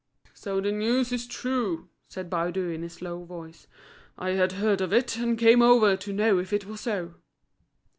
"So 0.33 0.59
the 0.59 0.71
news 0.71 1.11
is 1.11 1.27
true?" 1.27 1.87
said 2.07 2.27
Baudu 2.27 2.69
in 2.73 2.81
his 2.81 2.93
slow 2.93 3.23
voice. 3.23 3.67
"I 4.17 4.31
had 4.31 4.53
heard 4.53 4.81
of 4.81 4.91
it, 4.91 5.15
and 5.17 5.37
came 5.37 5.61
over 5.61 5.95
to 5.95 6.11
know 6.11 6.39
if 6.39 6.51
it 6.51 6.65
was 6.65 6.81
so." 6.81 7.13